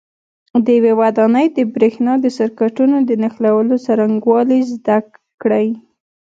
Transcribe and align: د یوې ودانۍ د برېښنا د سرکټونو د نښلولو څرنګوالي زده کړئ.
د 0.65 0.67
یوې 0.77 0.93
ودانۍ 1.01 1.47
د 1.57 1.59
برېښنا 1.73 2.13
د 2.21 2.25
سرکټونو 2.37 2.97
د 3.09 3.11
نښلولو 3.21 3.75
څرنګوالي 3.85 4.59
زده 4.73 4.97
کړئ. 5.41 5.67